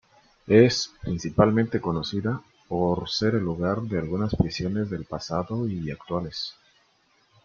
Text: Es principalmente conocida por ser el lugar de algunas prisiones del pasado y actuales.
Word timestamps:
Es 0.47 0.89
principalmente 1.03 1.79
conocida 1.79 2.41
por 2.67 3.07
ser 3.07 3.35
el 3.35 3.41
lugar 3.43 3.81
de 3.81 3.99
algunas 3.99 4.33
prisiones 4.35 4.89
del 4.89 5.05
pasado 5.05 5.67
y 5.67 5.91
actuales. 5.91 6.55